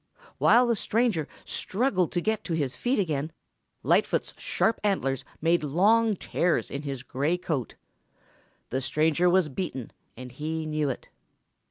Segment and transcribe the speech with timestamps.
[0.39, 3.31] While the stranger struggled to get to his feet again,
[3.83, 7.75] Lightfoot's sharp antlers made long tears in his gray coat.
[8.71, 11.09] The stranger was beaten and he knew it.